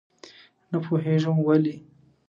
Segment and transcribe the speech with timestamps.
[0.71, 1.75] نه پوهېږم ولې.